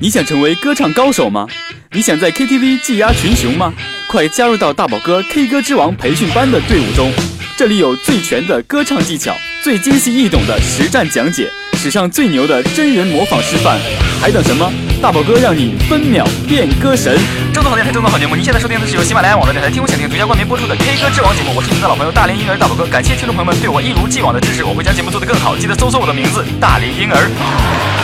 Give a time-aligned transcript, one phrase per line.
[0.00, 1.46] 你想成为歌唱高手吗？
[1.92, 3.72] 你想在 KTV 技压群雄吗？
[4.08, 7.12] 快加入到大宝哥 K 歌之王培训班的队伍中，
[7.56, 13.78] 这里有最全的歌唱技巧，最精细易懂的实战讲解，史上最牛的真人模仿示范，
[14.20, 14.70] 还等什么？
[15.00, 17.16] 大宝哥让你分秒变歌神！
[17.52, 18.34] 正宗好电台，正宗好节目。
[18.34, 21.52] 您现在收听的是由喜马拉雅网络电台“听我想听”独家冠名播出的 K 歌之王节目。
[21.54, 25.56] 我是你们的老朋友大连婴儿大宝哥，感谢听众朋友们对我一如既往的支持，我会将节目做得更好。
[25.56, 28.03] 记得搜索我的名字大连婴儿。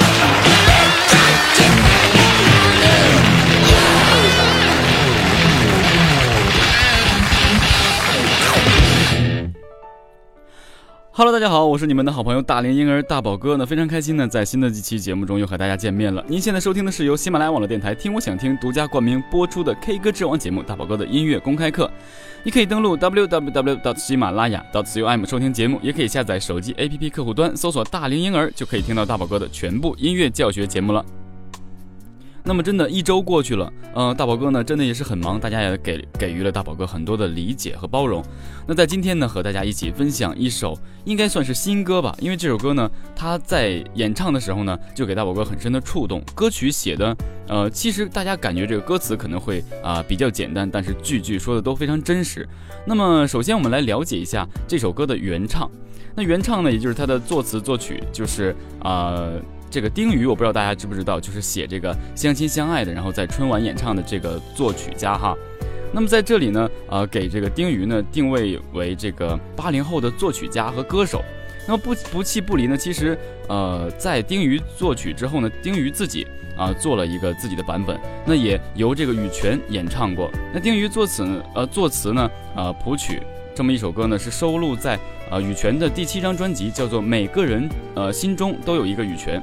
[11.20, 16.24] Hello，大家好，我是你们的好朋友大龄婴儿大宝哥呢，非常开心呢，在新的几期节目中又和大家见面了。
[16.26, 21.90] 您现在收听的是由喜马拉雅网络电台“听我想听”独家冠名播出的 K 歌之王节目大宝哥的音乐公开课。
[22.42, 23.98] 你可以登录 www.
[23.98, 31.04] 喜马拉雅 .com 收听节目，也可以下载手机 APP 客户端搜索“大龄婴儿”，就可以听到大宝哥的全部音乐教学节目了。
[32.42, 38.24] 那么真的，一周过去了，呃，大宝哥呢，真的也是很忙，大家也给给予了大宝哥很多的理解和包容。
[38.66, 46.22] 那在今天呢，和大家一起分享一首应该算是新歌吧，因为这首歌呢，他在演唱的时候呢，就给大宝哥很深的触动。
[46.34, 47.16] 歌曲写的，
[47.46, 52.48] 呃，其实大家感觉这个歌词可能会啊、比较简单，但是句句说的都非常真实。
[52.86, 55.70] 那么首先我们来了解一下这首歌的原唱，
[56.16, 59.28] 那原唱呢，也就是他的作词作曲，就是啊。
[59.70, 65.36] 这个丁瑜，我不知道大家知不知道，就是写这个相亲相爱的，然后在春晚演唱的这个作曲家哈。
[65.92, 71.22] 那么在这里呢，呃，给这个丁瑜呢定位为这个八零后的作曲家和歌手。
[71.68, 73.16] 那么不不弃不离呢，其实
[73.48, 76.26] 呃，在丁瑜作曲之后呢，丁瑜自己
[76.56, 80.30] 啊、做了一个自己的版本，那也由这个羽泉演唱过。
[80.52, 83.22] 那丁瑜作词呃作词呢呃谱曲
[83.54, 84.98] 这么一首歌呢，是收录在
[85.30, 89.40] 呃羽泉的第七张专辑，叫做《每个人呃心中都有一个羽泉》。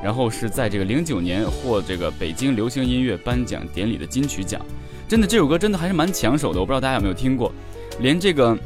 [0.00, 4.60] 然后是在这个零九年获这个北京流行音乐颁奖典礼的金曲奖，
[5.08, 7.52] 真的这首歌真的还是蛮抢手的，我不知道大家有没有听过，
[7.98, 8.56] 连这个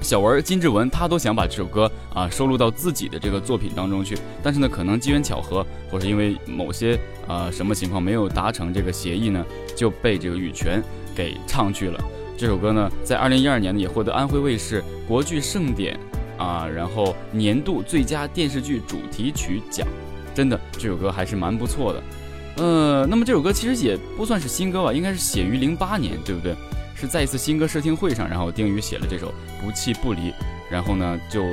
[0.00, 6.96] 小文金志文他都想把这首歌啊收录到自己的这个作品当中去，但是呢可能机缘巧合，或是因为某些
[7.26, 10.80] 啊什么情况没有达成这个协议呢，就被这个羽泉
[11.16, 12.00] 给唱去了。
[12.40, 16.00] 这首歌呢在二零一二年呢也获得安徽卫视国剧盛典
[16.38, 19.86] 啊，然后年度最佳电视剧主题曲奖。
[20.34, 22.02] 真的，这首歌还是蛮不错的。
[22.56, 26.56] 呃，那么这首歌其实也不算是新歌吧，应该是写于零八年，对不对？
[26.94, 29.26] 是在一次新歌试听会上，然后丁宇写了这首
[29.62, 30.30] 《不弃不离》，
[30.70, 31.44] 然后呢，就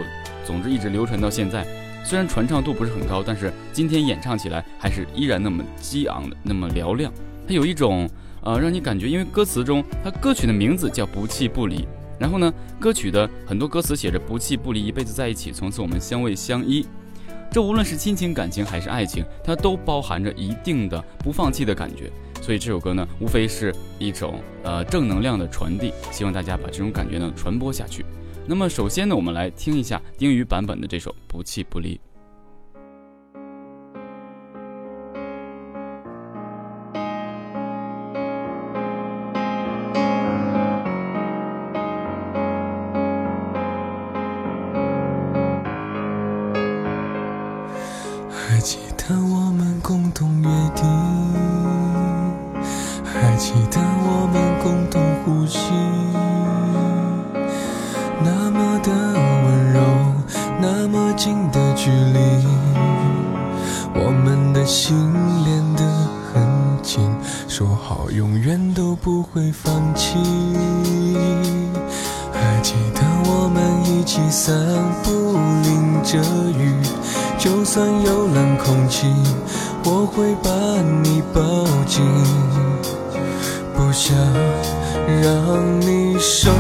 [0.46, 1.68] 总之一直流传到现在。
[2.06, 7.12] 虽然传唱度不是很高，但是今天演唱起来还是依然那么激昂的，那么嘹亮。
[7.46, 8.10] 它有一种
[8.48, 11.80] 呃，让你感觉，因为歌词中它歌曲的名字叫《不弃不离》，
[12.18, 16.88] 然后呢，歌曲的很多歌词写着“不弃不离，一辈子在一起，从此我们相偎相依”。
[17.52, 22.10] 这无论是亲情、感情还是爱情，它都包含着一定的不放弃的感觉。
[22.42, 28.06] 所以这首歌呢，无非是一种呃正能量的传递，希望大家把这种感觉呢传播下去。
[28.48, 31.96] 那么首先呢，我们来听一下丁瑜版本的这首《不弃不离》。
[83.74, 84.16] 不想
[85.22, 86.52] 让你受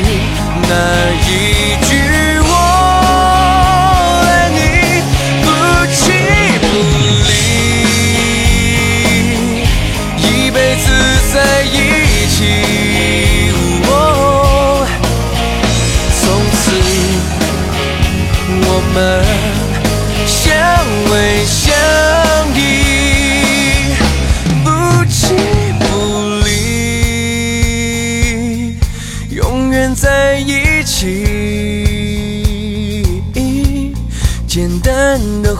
[0.00, 0.72] 那
[1.26, 1.28] 一
[1.86, 1.90] 句
[2.40, 2.52] 我
[4.24, 4.58] 爱你，
[5.42, 5.46] 不
[5.92, 5.96] 弃
[6.60, 6.64] 不
[7.28, 7.30] 离，
[10.22, 10.86] 一辈子
[11.32, 11.74] 在一
[12.28, 12.36] 起。
[13.90, 13.92] 哦
[16.20, 16.22] 从
[16.52, 16.56] 此
[18.50, 18.96] 我们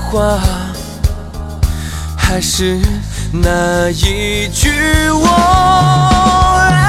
[0.09, 0.41] 话，
[2.17, 2.81] 还是
[3.31, 4.71] 那一句
[5.11, 5.27] 我
[6.71, 6.88] 爱。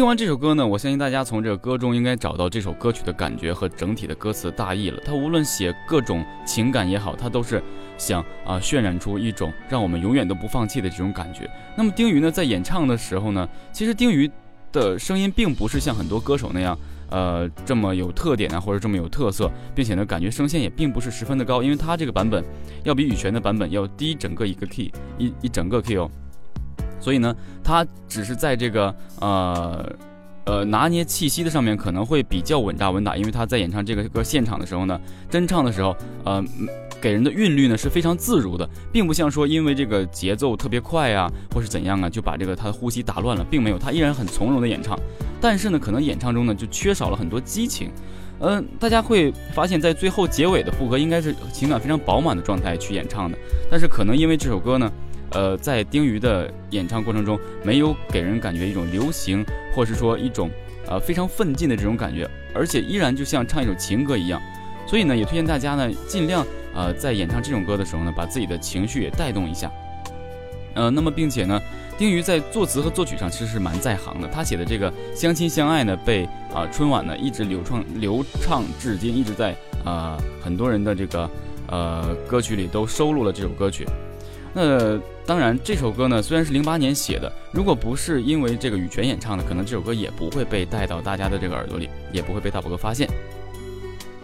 [0.00, 4.98] 听完这首歌呢，我相信大家从这个歌中应该找到这首歌曲的感觉和整体的歌词大意了。
[5.04, 7.62] 它无论写各种情感也好，它都是
[7.98, 11.46] 想啊、渲染出一种让我们永远都不放弃的这种感觉。
[11.76, 14.30] 那么丁鱼呢，在演唱的时候呢，其实丁鱼
[14.72, 16.78] 的声音并不是像很多歌手那样，
[17.10, 22.42] 呃，这么有特点啊，或者这么有特色，并且呢，感觉声线也并不是十分的高，因为他这个版本
[22.84, 26.10] 要比羽泉的版本要低整个一个 key，一一整个 key 哦。
[27.00, 29.90] 所以呢，他只是在这个呃
[30.44, 35.00] 呃拿捏气息的上面可能会比较稳扎稳打，因为他在演唱这个歌现场的时候呢，
[35.30, 36.44] 真唱的时候，呃，
[37.00, 44.98] 给人的韵律呢是非常自如的，并不像说因为这个节奏特别快啊，或是怎样啊，就把这个他的呼吸打乱了，并没有，他依然很从容的演唱。
[45.40, 47.90] 但是呢，可能演唱中呢就缺少了很多激情。
[48.42, 53.38] 嗯、大家会发现，在最后结尾的副歌应该是情感非常饱满的状态去演唱的，
[53.70, 54.90] 但是可能因为这首歌呢。
[55.32, 59.44] 呃，在丁瑜的演唱过程中，没有给人感觉一种流行，
[59.74, 60.50] 或是说一种
[60.88, 64.40] 呃非常奋进的这种感觉，而且依然就像唱一首情歌一样。
[64.86, 66.44] 所以呢，也推荐大家呢，尽量
[66.74, 69.70] 呃在演唱这种歌的时候呢，把自己的情绪也带动一下。
[70.74, 71.60] 呃，那么并且呢，
[71.96, 74.28] 丁瑜在作词和作曲上其实是蛮在行的。
[74.28, 81.30] 他写的这个《相亲相爱》呢，被啊、春晚呢一直流畅流畅至今，一直在啊、很多人的这个
[81.68, 83.84] 呃歌曲里都收录了这首歌曲。
[84.52, 84.96] 那
[85.30, 93.08] 当然，这首歌呢虽然是零八年写的，如果不是因为这个羽泉演唱的，可能这首歌也不会被带到大家的这个耳朵里，也不会被大宝哥发现。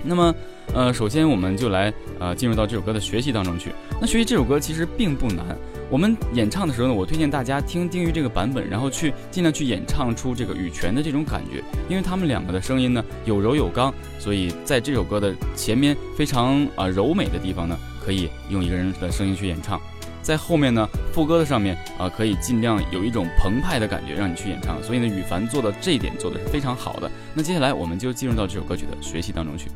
[0.03, 0.35] 那么，
[0.75, 3.71] 呃，首先我们就来呃进入到这首歌的学习当中去。
[4.01, 5.57] 那学习这首歌其实并不难，
[5.89, 19.81] 我们演唱的时候呢，我推荐大家听丁瑜这个版本，然后去尽量去演唱出这个羽泉的这种感觉，因为他们两个的声音呢有柔有刚，所以在这首歌的前面非常啊、呃柔美的地方呢，可以用一个人的声音去演唱。
[20.27, 24.83] 在后面呢，副歌的上面啊、可以尽量有一种澎湃的感觉，让你去演唱。
[24.83, 27.09] 所以呢，羽凡做到这一点做的是非常好的。
[27.33, 29.71] 那接下来我们就进入到这首歌曲的学习当中去。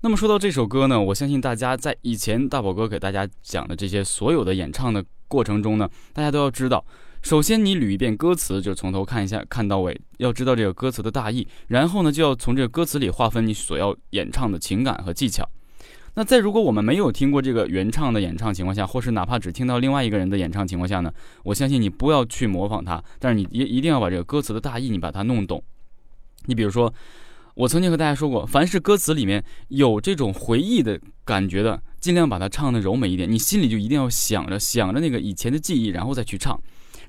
[0.00, 6.84] 那么说到这首歌呢，我相信大家在以前大宝哥给大家讲的这些所有的演唱的过程中呢，大家都要知道，
[7.22, 15.48] 首先你捋一遍歌词，就从头看一下看到尾，要知道这个歌词的大意，然后呢就要从这个歌词里划分你所要演唱的情感和技巧。
[16.14, 25.62] 那在如果我们没有听过这个原唱的演唱情况下，或是哪怕只听到另外一个人的演唱情况下呢，我相信你不要去模仿他，但是你一一定要把这个歌词的大意你把它弄懂。
[26.46, 26.94] 你比如说，
[27.54, 33.30] 我曾经和大家说过，凡是歌词里面有这种回忆的感觉的，尽量把它唱的柔美一点。
[33.30, 36.58] 你心里就一定要想着想着那个以前的记忆，然后再去唱。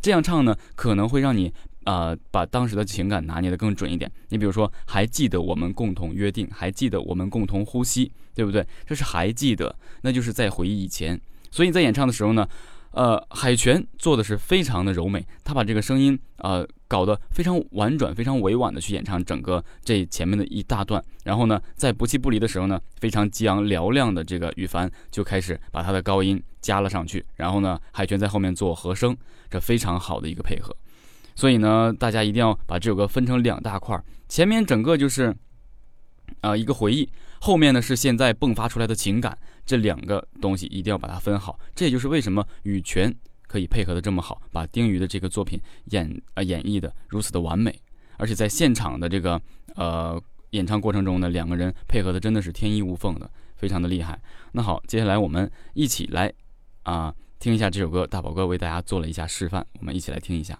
[0.01, 1.53] 这样唱呢，可能会让你
[1.85, 4.11] 呃把当时的情感拿捏得更准一点。
[4.29, 8.65] 你比如说，还记得我们共同约定，还记得我们共同呼吸，对不对？
[8.85, 11.19] 这是还记得，那就是在回忆以前。
[11.51, 12.47] 所以在演唱的时候呢。
[12.91, 29.15] 呃，海泉做的是非常的柔美，他把这个声音呃搞得非常婉转、非常委婉的去演唱整个这前面的一大段，然后呢，在不弃不离的时候呢，非常激昂嘹亮的这个羽凡就开始把他的高音加了上去，然后呢，海泉在后面做和声，
[29.49, 30.75] 这非常好的一个配合。
[31.35, 35.35] 所以呢，大家一定要把这首歌分成两大块，前面整个就是
[36.41, 37.07] 啊一个回忆。
[37.39, 41.59] 后面呢是现在迸发出来的情感，这两个东西一定要把它分好。
[41.75, 43.15] 这也就是为什么羽泉
[43.47, 47.73] 可以配合的这么好，把丁瑜的这个作品演啊演绎的如此的完美，
[48.17, 49.41] 而且在现场的这个
[49.75, 54.19] 呃演唱过程中呢，两个人配合的真的是天衣无缝的，非常的厉害。
[54.51, 56.31] 那好，接下来我们一起来
[56.83, 60.59] 啊听一下这首歌，大宝哥为大家做了一下示范，我们一起来听一下。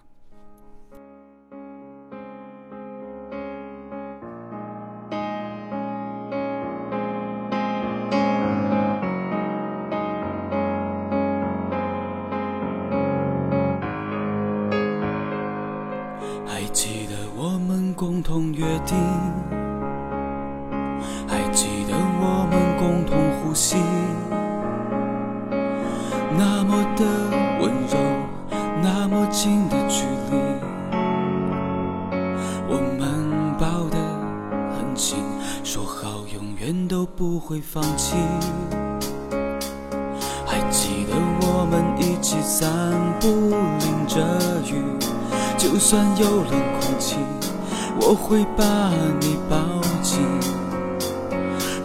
[48.28, 48.92] 会把
[49.22, 49.56] 你抱
[50.02, 50.18] 紧。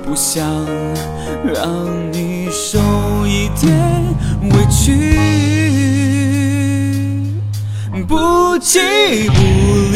[0.03, 0.43] 不想
[1.45, 2.77] 让你受
[3.25, 3.71] 一点
[4.51, 5.17] 委屈，
[8.05, 8.81] 不弃
[9.29, 9.41] 不
[9.93, 9.95] 离，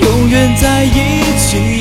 [0.00, 0.88] 永远在一
[1.36, 1.80] 起。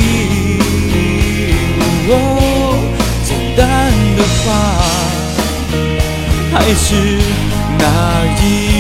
[3.24, 4.48] 简单的话，
[6.52, 6.96] 还是
[7.78, 7.86] 那
[8.42, 8.79] 一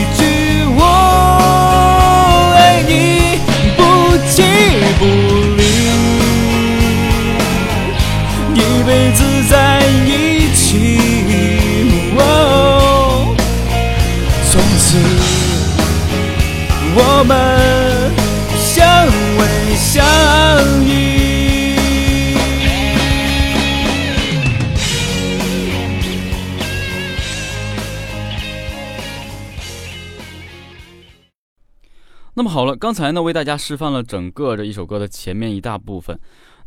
[32.39, 36.17] 那么好了，刚才呢为大家示范了整个这一首歌的前面一大部分。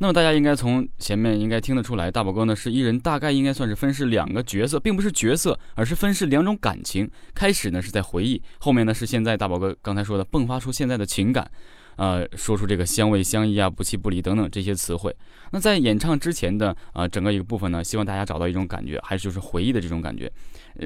[0.01, 7.11] 那么大家应该从前面应该听得出来，大宝哥呢是一人，大概应该算是分饰两个角色，并不是角色，而是分饰两种感情。
[7.35, 11.51] 开始呢是在回忆，后面呢是现在大宝哥刚才说的迸发出现在的情感。
[11.97, 15.15] 呃，说出这个相偎相依啊，不弃不离等等这些词汇。
[15.51, 20.31] 那在演唱之前的啊，整个一个部分呢，希望大家找到一种感觉，还是就是回忆的这种感觉。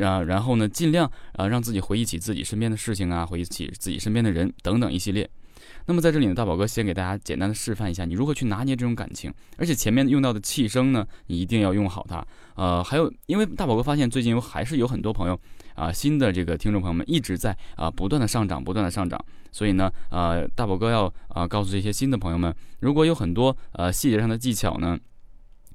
[0.02, 5.28] 啊，然后呢，尽量啊让自己回忆起自己身边的事情啊，回忆起自己身边的人等等一系列。
[5.88, 9.32] 那么在这里呢，大宝哥先给大家简单的示范一下，你如何去拿捏这种感情。
[9.56, 12.26] 而且前面用到的气声呢，你一定要用好它。
[12.56, 15.38] 呃，还有，因为大宝哥发现最近有还是有很多朋友。
[15.76, 24.98] 啊，新的这个听众朋友们一直在啊不断的上涨，不断的上涨，所以呢，呃，大宝哥要啊告诉这些新的朋友们，如果有很多呃细节上的技巧呢，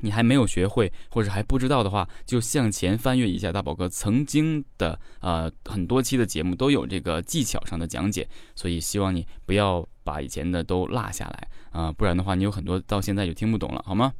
[0.02, 14.12] 你还没有学会或者还不知道的话，就向前翻阅一下大宝哥曾经的呃很多期的节目都有这个技巧上的讲解，所以希望你不要把以前的都落下来啊，不然的话你有很多到现在就听不懂了，好吗？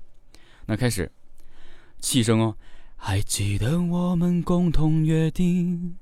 [0.68, 1.12] 那开始，
[2.00, 2.56] 气声哦。
[3.04, 5.98] 还记得我们共同约定，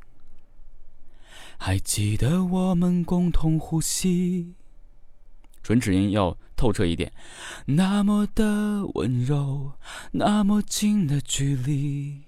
[1.57, 4.53] 还记得我们共同呼吸，
[5.63, 7.13] 唇齿音要透彻一点。
[7.67, 9.71] 那么的温柔，
[10.11, 12.23] 那么近的距离，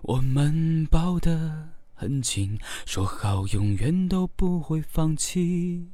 [0.00, 5.90] 我们抱得很紧，说好永远都不会放弃。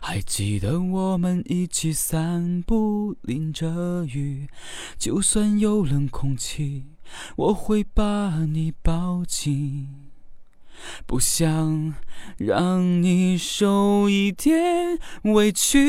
[0.00, 4.48] 还记得我们一起散步，淋着雨，
[4.98, 6.84] 就算有冷空气，
[7.36, 9.88] 我会把你抱紧，
[11.06, 11.94] 不想
[12.36, 15.84] 让你受一点委屈。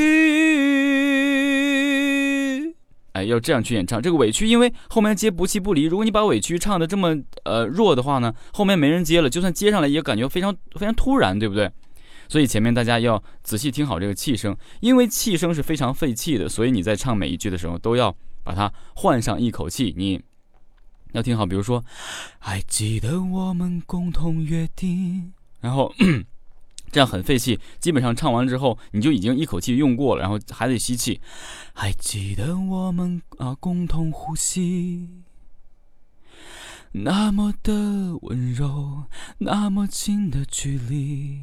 [3.13, 5.83] 哎，要这样去演唱这个委屈，因为后面接不弃不离。
[5.83, 7.15] 如果你把委屈唱的这么
[7.45, 11.71] 呃弱的话呢，后面没人接了，就算接上来也感觉非常非常突然，对不对？
[12.27, 19.93] 所以前面大家要仔细听好这个气声，因为气声是非常费气的，所以你在唱每一句的时候都要把它换上一口气。
[19.97, 20.21] 你
[21.13, 21.83] 要听好，比如说，
[22.39, 25.93] 还记得我们共同约定，然后
[26.91, 31.21] 这样很费气，基本上唱完之后你就已经一口气用过了，然后还得吸气。
[31.73, 35.09] 还记得我们啊共同呼吸。
[36.91, 37.73] 那么的
[38.21, 39.03] 温柔，
[39.39, 41.39] 那么近的距离，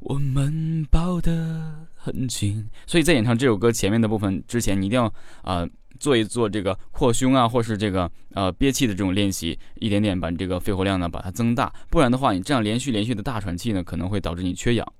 [0.00, 2.68] 我们抱得很紧。
[2.86, 5.66] 所以在演唱这首歌前面的部分之前，你一定要啊
[5.98, 11.72] 做一做这个扩胸啊，或是这个呃憋气的这种练习，一点点把你这个肺活量呢把它增大。
[11.90, 14.92] 不然的话，你这样连续连续的大喘气呢，可能会导致你缺氧。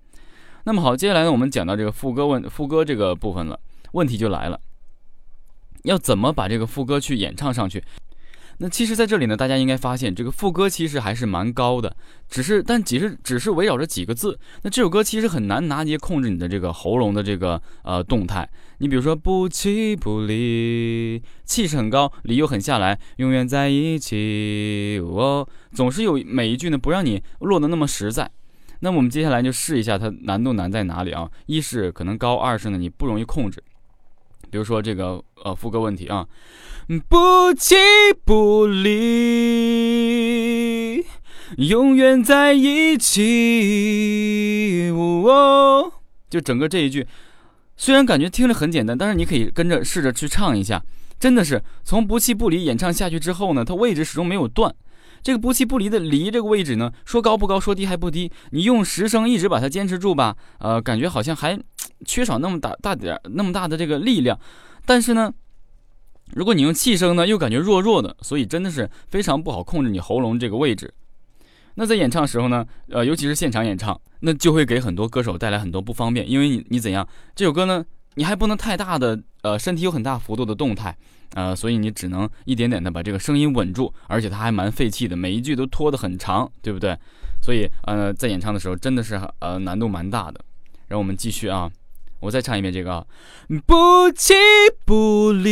[0.64, 3.58] 那么好，接下来呢，我们讲到这个副歌问副歌这个部分了，
[3.92, 4.60] 问题就来了，
[5.84, 7.82] 要怎么把这个副歌去演唱上去？
[8.62, 11.96] 那其实，在这里呢，大家应该发现，这个副歌其实还是蛮高的，
[12.28, 14.38] 只是，但只是只是围绕着几个字。
[14.62, 18.46] 那这首歌其实很难拿捏控制你的这个喉咙的这个呃动态。
[18.76, 25.00] 你比如说，不弃不离，气势很高，离又很下来，永远在一起。
[25.02, 28.30] 哦总是有每一句呢，不让你落得那么实在。
[28.80, 31.30] 那我们接下来就试一下它难度难在哪里啊？
[31.46, 33.62] 一是可能高，二是呢你不容易控制。
[34.50, 36.26] 比如说这个呃副歌问题啊。
[37.08, 37.76] 不弃
[38.24, 38.96] 不离，
[41.58, 44.90] 永远在一起。
[44.92, 45.92] 哦，
[46.28, 47.06] 就整个这一句，
[47.76, 50.82] 虽然感觉听着很简单，但是你可以跟着试着去唱一下。
[51.20, 54.74] 真的是从不弃不离演唱下去之后呢，它位置始终没有断。
[55.22, 58.32] 这个不弃不离的离这个位置呢，说高不高，说低还不低。
[58.50, 61.56] 你用十声一直把它坚持住吧，呃，感觉好像还
[62.04, 64.38] 缺少那么大大点那么大的这个力量，
[64.84, 65.32] 但是呢。
[66.32, 70.94] 如果你用气声呢，又感觉弱弱的，所以真的是非常不好控制你喉咙这个位置。
[71.74, 77.84] 那在演唱时候呢，呃，尤其是现场演唱，那就会给很多歌手带来很多不方便，因为你你怎样，这首歌呢，
[78.14, 80.96] 你还不能太大的呃身体有很大幅度的动态，
[81.34, 86.96] 呃，所以你只能一点点的把这个声音稳住，而且它还蛮费气的，每一句都拖得很长，对不对？
[87.42, 90.40] 所以呃，在演唱的时候真的是呃难度蛮大的。
[90.86, 91.68] 然后我们继续啊。
[92.20, 93.04] 我再唱一遍这个啊，
[93.66, 94.34] 不弃
[94.84, 95.50] 不离，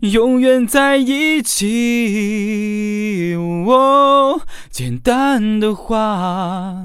[0.00, 3.34] 永远在一起。
[3.34, 6.76] 哦，简单的话，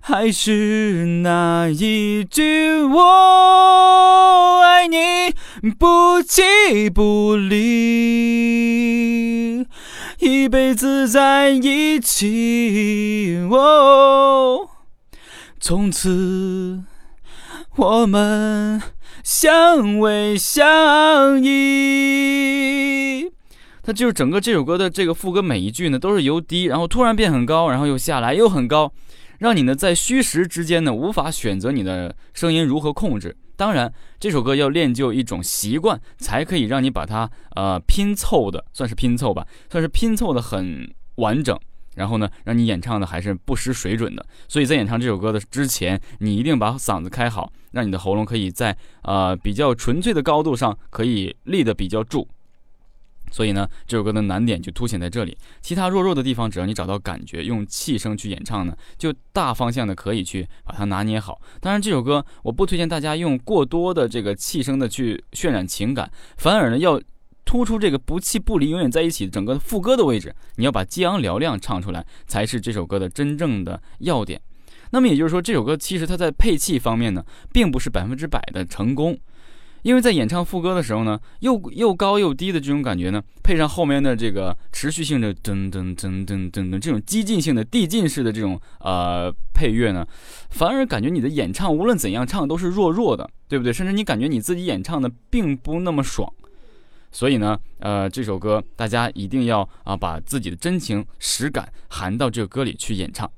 [0.00, 4.96] 还是那一句，我爱你，
[5.78, 7.60] 不弃不离，
[10.18, 13.38] 一辈子在一起。
[13.48, 14.70] 哦。
[15.64, 16.82] 从此，
[17.76, 18.82] 我们
[19.22, 23.30] 相偎相依。
[23.84, 28.92] 它就是整个这首歌的这个副歌，每一句呢都是由低，然后突然变很高，然后又下来，又很高，
[29.38, 33.36] 让你呢在虚实之间呢无法选择你的声音如何控制。
[33.54, 41.56] 当然，这首歌要练就一种习惯，才可以让你把它呃拼凑的，算是拼凑吧，算是拼凑的很完整。
[41.94, 44.24] 然后呢，让你演唱的还是不失水准的。
[44.48, 52.26] 所以在演唱这首歌的之前，你一定把嗓子开好，让你的喉咙可以在呃比较纯粹的高度上可以立得比较住。
[53.30, 55.36] 所以呢，这首歌的难点就凸显在这里。
[55.62, 61.40] 其他弱弱的地方，只要你找到感觉，用气声去演唱呢，就大方向的可以去把它拿捏好。
[61.60, 67.00] 当然，这首歌我不推荐大家用过多的这个气声的去渲染情感，反而呢要。
[67.44, 74.40] 突出这个不弃不离，永远在一起，整个副歌的位置，你要把激昂嘹亮唱出来，才是这首歌的真正的要点。
[74.90, 79.18] 那么也就是说，这首歌其实它在配器方面呢，并不是百分之百的成功，
[79.82, 90.06] 因为在演唱副歌的时候呢，又又高又低的这种感觉呢，配上后面的这个持续性的噔噔噔噔噔噔这种激进性的递进式的这种呃配乐呢，
[90.50, 93.72] 反而感觉你的演唱无论怎样唱都是弱弱的，对不对？
[93.72, 96.30] 甚至你感觉你自己演唱的并不那么爽。
[97.12, 103.30] 所以呢，呃，这首歌大家一定要啊，把自己的真情实感含到这个歌里去演唱。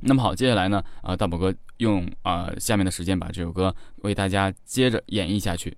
[0.00, 5.76] 那么好，接下来呢，啊，大宝哥用啊下面的时间把这首歌为大家接着演绎下去。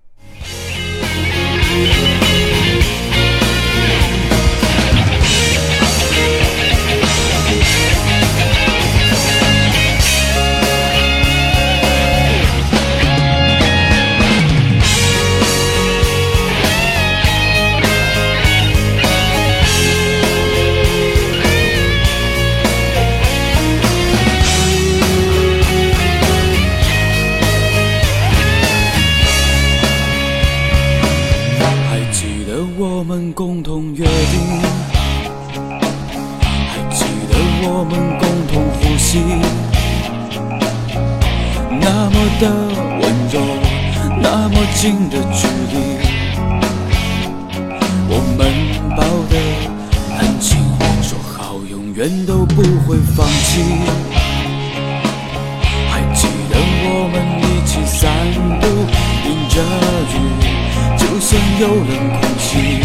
[61.23, 61.87] 雨，就算有冷
[62.19, 62.83] 空气，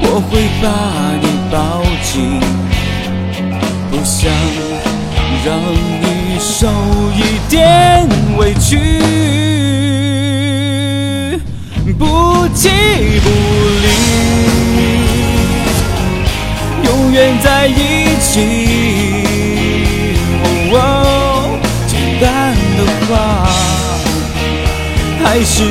[0.00, 0.64] 我会把
[1.20, 1.54] 你抱
[2.02, 2.40] 紧，
[3.90, 4.32] 不想
[5.44, 5.46] 让
[6.00, 6.04] 你
[6.40, 6.66] 受
[7.14, 7.20] 一
[7.50, 8.78] 点委屈，
[11.98, 12.02] 不
[12.54, 12.70] 弃
[13.22, 13.28] 不
[13.82, 13.86] 离，
[16.86, 18.32] 永远在一起。
[20.76, 20.76] 哦
[21.86, 23.12] 简单的话，
[25.22, 25.62] 还是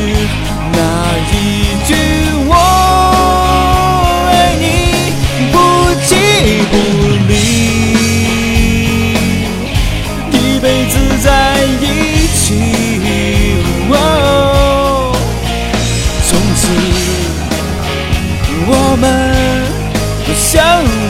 [20.54, 20.62] 相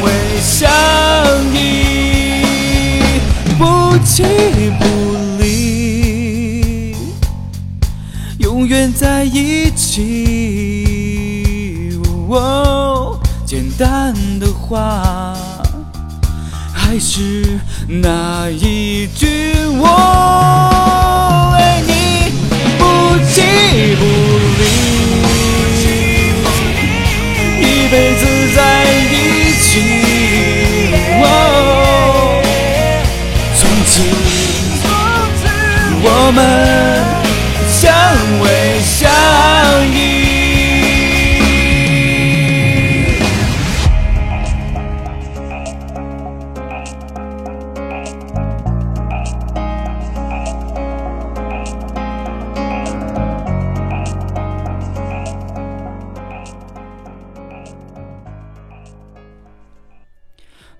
[0.01, 0.07] 偎
[0.41, 0.71] 相
[1.53, 1.59] 依，
[3.57, 4.23] 不弃
[4.79, 4.85] 不
[5.37, 6.95] 离，
[8.37, 10.79] 永远在一起。
[12.29, 15.35] 哦，简单的话，
[16.73, 19.27] 还是那一句
[19.77, 19.85] 我
[36.25, 36.92] 我们。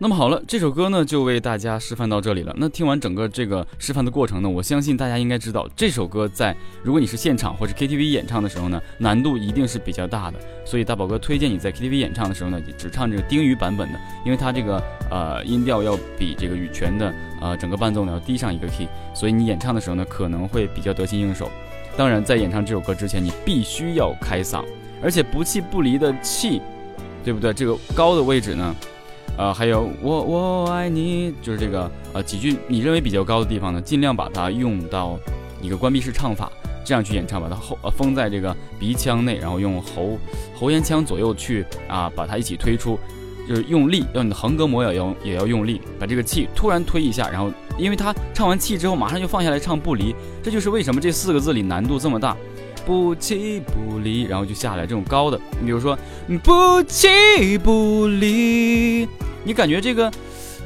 [0.04, 2.54] 那么好了，这首歌呢就为大家示范到这里了。
[2.58, 10.38] 那听完整个这个示范的过程呢，我相信大家应该知道，这首歌在如果你是现场或者 KTV 演唱的时候呢，难度一定是比较大的。
[10.66, 21.50] 所以大宝哥推荐你在 KTV 演唱的时候呢，只唱这个丁语版本的，因为它这个呃音调要比这个羽泉的呃整个伴奏呢要低上一个 key，所以你演唱的时候呢可能会比较得心应手。
[21.96, 24.66] 当然，在演唱这首歌之前，你必须要开嗓，
[25.02, 26.62] 而且不弃不离的气，
[27.24, 27.54] 对不对？
[27.54, 28.76] 这个高的位置呢？
[29.36, 35.17] 呃，还有我我爱你，就是这个呃几句你认为比较高的地方呢，尽量把它用到
[35.60, 36.52] 一个关闭式唱法，
[36.86, 40.19] 这样去演唱，把它后呃封在这个鼻腔内，然后用喉
[40.56, 43.00] 喉咽腔左右去啊把它一起推出，
[43.50, 52.38] 就是用力，要你的横膈膜也要也要用力，把这个气突然推一下，然后因为他唱完气之后马上就放下来唱不离，这就是为什么这四个字里难度这么大。
[52.86, 55.98] 不弃不离，然后就下来这种高的，你比如说
[56.43, 59.08] 不弃不离，
[59.43, 60.12] 你感觉这个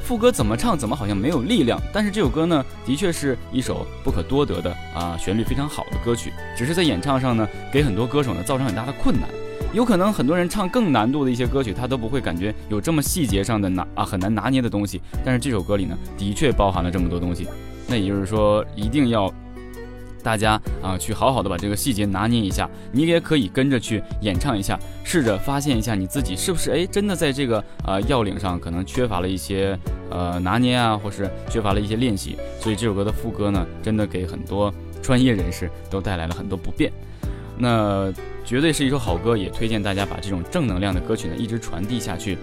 [0.02, 9.28] 副歌怎么唱怎么好像没有力量，但是这首歌呢，的确是一首不可多得的啊，旋律非常好的歌曲，只是在演唱上呢，给很多歌手呢造成很大的困难。
[9.74, 17.46] 有可能很多人唱更难度的一些歌曲，他都不会感觉有这么细节上的拿啊很难拿捏的东西，但是这首歌里呢，的确包含了这么多东西。
[17.86, 19.32] 那也就是说，一定要。
[20.28, 29.74] 大家啊，去好好的把这个细节拿捏一下，你也可以跟着去演唱一下，试着发现一下你自己是不是哎真的在这个呃要领上可能缺乏了一些
[30.10, 34.70] 呃拿捏啊，或是缺乏了一些练习，所以这首歌的副歌呢，真的给很多
[35.02, 36.92] 专业人士都带来了很多不便。
[37.56, 38.12] 那
[38.44, 42.36] 绝对是一首好歌，也推荐大家把这种正能量的歌曲呢一直传递下去。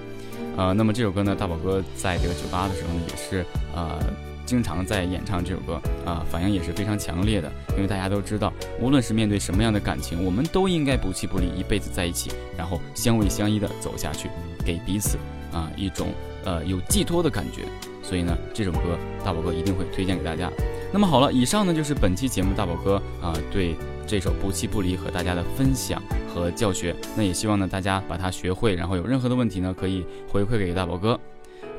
[0.58, 3.45] 呃，那么这首歌呢，大宝哥在这个酒吧的时候呢，也是
[3.76, 4.00] 呃。
[4.46, 7.52] 经常在演唱这首歌啊，反应也是非常强烈的。
[7.76, 14.30] 因为大家都知道，无论是面对什么样的感情，我们都应该不弃不离，一辈子在一起，然后相偎相依的走下去，
[14.66, 15.18] 给彼此
[15.52, 16.10] 啊一种
[16.46, 17.64] 呃有寄托的感觉。
[18.02, 20.52] 所以呢，这首歌大宝哥一定会推荐给大家。
[20.94, 26.02] 那么好了，以上呢就是本期节目大宝哥啊对这首不弃不离和大家的分享
[26.34, 26.96] 和教学。
[27.18, 31.20] 那也希望呢大家把它学会，然后有任何的问题呢可以回馈给大宝哥。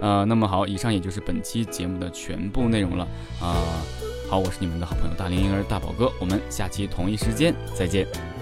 [0.01, 3.07] 呃，那么好，以上也就是本期节目的全部内容了
[3.41, 3.57] 啊。
[4.29, 8.36] 好，我是你们的好朋友大龄婴儿大宝哥，我们下期同一时间再见。